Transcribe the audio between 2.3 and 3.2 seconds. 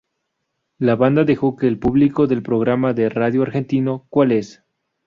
programa de